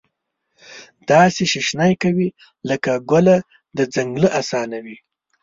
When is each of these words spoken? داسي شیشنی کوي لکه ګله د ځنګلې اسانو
داسي 1.09 1.45
شیشنی 1.53 1.93
کوي 2.03 2.27
لکه 2.69 2.91
ګله 3.11 3.37
د 3.77 3.79
ځنګلې 3.93 4.29
اسانو 4.39 4.83